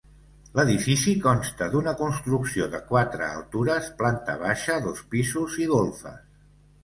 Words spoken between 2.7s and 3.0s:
de